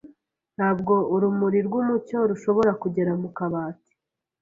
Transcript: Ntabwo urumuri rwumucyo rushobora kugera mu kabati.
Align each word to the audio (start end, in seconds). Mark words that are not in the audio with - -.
Ntabwo 0.55 0.93
urumuri 1.15 1.59
rwumucyo 1.67 2.17
rushobora 2.29 2.71
kugera 2.81 3.11
mu 3.21 3.29
kabati. 3.37 3.91